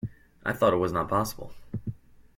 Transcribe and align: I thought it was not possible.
I 0.43 0.51
thought 0.53 0.73
it 0.73 0.77
was 0.77 0.91
not 0.91 1.09
possible. 1.09 1.53